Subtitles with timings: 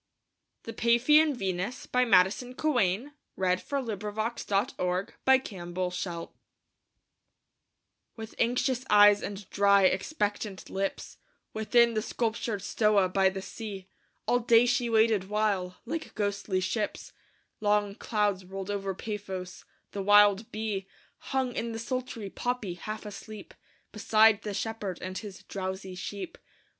[0.65, 3.05] led by my murmuring harp; And I have sung
[3.37, 3.71] thy triumph.
[3.71, 4.15] Let me
[4.47, 4.65] die!"
[5.25, 6.27] THE PAPHIAN VENUS
[8.15, 11.17] With anxious eyes and dry, expectant lips,
[11.53, 13.89] Within the sculptured stoa by the sea,
[14.27, 17.13] All day she waited while, like ghostly ships,
[17.59, 20.87] Long clouds rolled over Paphos: the wild bee
[21.19, 23.53] Hung in the sultry poppy, half asleep,
[23.91, 26.39] Beside the shepherd and his drowsy sheep.